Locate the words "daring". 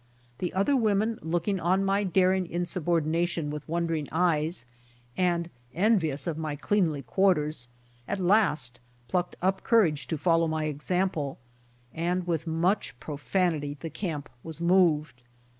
2.03-2.47